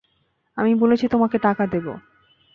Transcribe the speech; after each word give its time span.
আমি 0.57 0.71
বলেছি 0.75 1.05
তোমাকে 1.07 1.37
টাকা 1.37 1.63
দেব। 1.67 1.87